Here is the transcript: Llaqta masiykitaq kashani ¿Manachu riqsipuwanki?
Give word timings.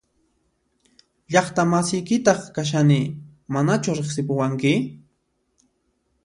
Llaqta 1.31 1.63
masiykitaq 1.71 2.39
kashani 2.55 2.99
¿Manachu 3.53 3.91
riqsipuwanki? 3.97 4.73